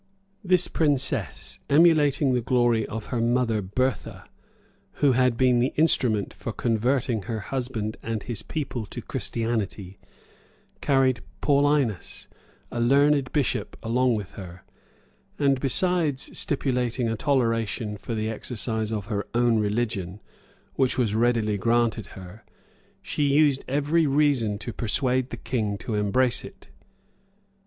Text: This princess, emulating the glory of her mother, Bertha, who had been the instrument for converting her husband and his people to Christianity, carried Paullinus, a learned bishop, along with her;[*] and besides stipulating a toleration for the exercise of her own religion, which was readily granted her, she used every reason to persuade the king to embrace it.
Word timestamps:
This 0.43 0.67
princess, 0.67 1.59
emulating 1.69 2.33
the 2.33 2.41
glory 2.41 2.87
of 2.87 3.13
her 3.13 3.21
mother, 3.21 3.61
Bertha, 3.61 4.23
who 4.93 5.11
had 5.11 5.37
been 5.37 5.59
the 5.59 5.73
instrument 5.75 6.33
for 6.33 6.51
converting 6.51 7.21
her 7.25 7.39
husband 7.39 7.97
and 8.01 8.23
his 8.23 8.41
people 8.41 8.87
to 8.87 9.03
Christianity, 9.03 9.99
carried 10.81 11.21
Paullinus, 11.39 12.27
a 12.71 12.79
learned 12.79 13.31
bishop, 13.31 13.77
along 13.83 14.15
with 14.15 14.31
her;[*] 14.31 14.63
and 15.37 15.59
besides 15.59 16.35
stipulating 16.35 17.07
a 17.07 17.15
toleration 17.15 17.95
for 17.95 18.15
the 18.15 18.27
exercise 18.27 18.91
of 18.91 19.05
her 19.05 19.27
own 19.35 19.59
religion, 19.59 20.19
which 20.73 20.97
was 20.97 21.13
readily 21.13 21.59
granted 21.59 22.07
her, 22.17 22.43
she 23.03 23.21
used 23.31 23.63
every 23.67 24.07
reason 24.07 24.57
to 24.57 24.73
persuade 24.73 25.29
the 25.29 25.37
king 25.37 25.77
to 25.77 25.93
embrace 25.93 26.43
it. 26.43 26.69